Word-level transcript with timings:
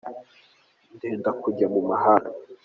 Ndenda 0.95 1.29
kujya 1.41 1.67
mu 1.73 1.81
mahanga. 1.89 2.29